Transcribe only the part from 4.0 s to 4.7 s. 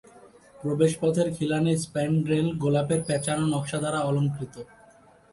অলঙ্কৃত।